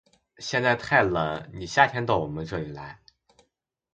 [0.39, 2.99] 现在太冷，你夏天到我们这里来。